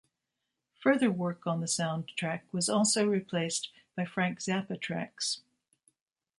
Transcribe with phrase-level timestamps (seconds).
[0.81, 5.41] Further work on the soundtrack was also replaced by Frank Zappa tracks.